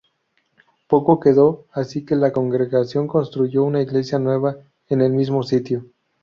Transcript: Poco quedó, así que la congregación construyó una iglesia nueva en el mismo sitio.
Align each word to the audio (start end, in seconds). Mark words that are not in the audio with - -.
Poco 0.87 1.19
quedó, 1.19 1.65
así 1.71 2.03
que 2.03 2.15
la 2.15 2.31
congregación 2.31 3.05
construyó 3.05 3.63
una 3.63 3.83
iglesia 3.83 4.17
nueva 4.17 4.57
en 4.89 5.01
el 5.01 5.13
mismo 5.13 5.43
sitio. 5.43 5.85